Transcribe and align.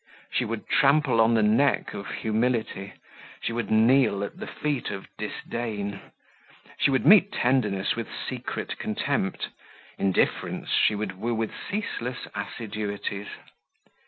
She 0.31 0.45
would 0.45 0.67
trample 0.67 1.21
on 1.21 1.35
the 1.35 1.43
neck 1.43 1.93
of 1.93 2.07
humility, 2.09 2.93
she 3.39 3.53
would 3.53 3.69
kneel 3.69 4.23
at 4.23 4.37
the 4.37 4.47
feet 4.47 4.89
of 4.89 5.07
disdain; 5.15 5.99
she 6.79 6.89
would 6.89 7.05
meet 7.05 7.31
tenderness 7.31 7.95
with 7.95 8.07
secret 8.11 8.79
contempt, 8.79 9.49
indifference 9.99 10.69
she 10.71 10.95
would 10.95 11.19
woo 11.19 11.35
with 11.35 11.51
ceaseless 11.69 12.27
assiduities. 12.33 13.27